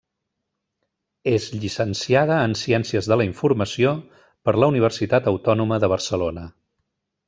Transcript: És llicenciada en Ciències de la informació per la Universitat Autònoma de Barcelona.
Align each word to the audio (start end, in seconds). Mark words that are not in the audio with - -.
És 1.31 1.45
llicenciada 1.65 2.39
en 2.47 2.57
Ciències 2.63 3.11
de 3.13 3.19
la 3.23 3.29
informació 3.31 3.95
per 4.49 4.59
la 4.61 4.75
Universitat 4.75 5.35
Autònoma 5.37 5.85
de 5.87 5.97
Barcelona. 5.99 6.53